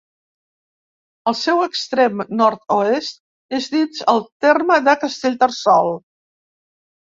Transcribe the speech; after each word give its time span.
El 1.31 1.35
seu 1.41 1.61
extrem 1.65 2.23
nord-oest 2.39 3.21
és 3.59 3.69
dins 3.75 4.03
del 4.09 4.25
terme 4.49 4.81
de 4.91 4.99
Castellterçol. 5.07 5.97